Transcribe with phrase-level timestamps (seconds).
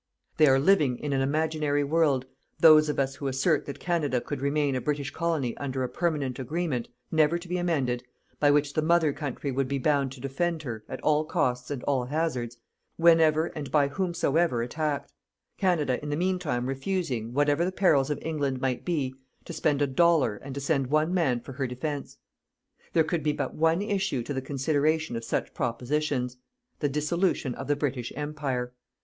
[0.37, 2.25] They are living in an imaginary world
[2.59, 6.39] those of us who assert that Canada could remain a British Colony under a permanent
[6.39, 8.03] agreement never to be amended
[8.39, 11.83] by which the Mother Country would be bound to defend her, at all costs and
[11.83, 12.57] all hazards,
[12.97, 15.13] whenever and by whomsoever attacked,
[15.59, 19.13] Canada in the meantime refusing, whatever the perils of England might be,
[19.45, 22.17] to spend a dollar and to send one man for her defence.
[22.93, 26.37] There could be but one issue to the consideration of such propositions:
[26.79, 28.73] the dissolution of the British Empire.